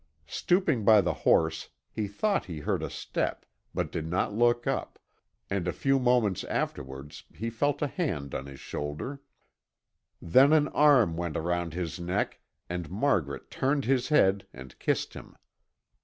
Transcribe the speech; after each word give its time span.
Stooping 0.25 0.83
by 0.83 0.99
the 0.99 1.13
horse, 1.13 1.69
he 1.91 2.07
thought 2.07 2.45
he 2.45 2.61
heard 2.61 2.81
a 2.81 2.89
step, 2.89 3.45
but 3.71 3.91
did 3.91 4.07
not 4.07 4.33
look 4.33 4.65
up, 4.65 4.97
and 5.47 5.67
a 5.67 5.71
few 5.71 5.99
moments 5.99 6.43
afterwards 6.45 7.25
he 7.35 7.51
felt 7.51 7.83
a 7.83 7.87
hand 7.87 8.33
on 8.33 8.47
his 8.47 8.59
shoulder. 8.59 9.21
Then 10.19 10.53
an 10.53 10.69
arm 10.69 11.17
went 11.17 11.37
around 11.37 11.75
his 11.75 11.99
neck 11.99 12.39
and 12.67 12.89
Margaret 12.89 13.51
turned 13.51 13.85
his 13.85 14.09
head 14.09 14.47
and 14.51 14.79
kissed 14.79 15.13
him. 15.13 15.37